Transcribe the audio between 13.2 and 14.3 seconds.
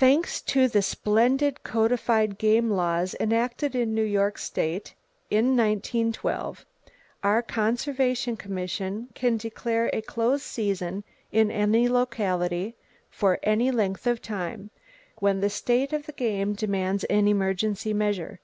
any length of